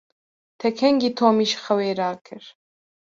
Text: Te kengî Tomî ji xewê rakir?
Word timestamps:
Te 0.59 0.67
kengî 0.79 1.09
Tomî 1.17 1.45
ji 1.49 1.57
xewê 1.65 1.91
rakir? 1.99 2.43